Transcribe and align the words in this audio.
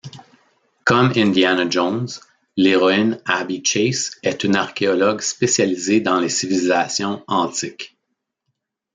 Comme 0.83 1.13
Indiana 1.15 1.69
Jones, 1.69 2.07
l’héroïne 2.57 3.21
Abbey 3.25 3.61
Chase 3.63 4.17
est 4.23 4.43
une 4.43 4.55
archéologue 4.55 5.21
spécialisée 5.21 6.01
dans 6.01 6.19
les 6.19 6.27
civilisations 6.27 7.23
antiques. 7.27 7.99